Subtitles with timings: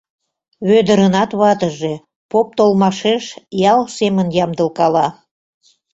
[0.69, 1.93] Вӧдырынат ватыже
[2.31, 3.25] поп толмашеш
[3.73, 5.07] ял семын ямдылкала.